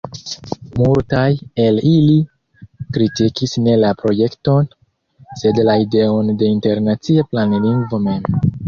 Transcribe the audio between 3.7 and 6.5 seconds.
la projekton, sed la ideon